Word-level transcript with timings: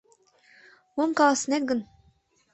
Мом 0.95 1.11
каласынет 1.17 1.63
гын? 1.69 1.79